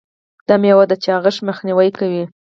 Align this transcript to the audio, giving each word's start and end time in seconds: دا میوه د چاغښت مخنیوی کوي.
دا 0.47 0.55
میوه 0.61 0.85
د 0.87 0.93
چاغښت 1.03 1.39
مخنیوی 1.49 1.89
کوي. 1.97 2.23